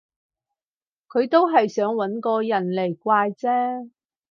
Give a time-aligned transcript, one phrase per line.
[1.09, 3.91] 佢都係想搵個人嚟怪啫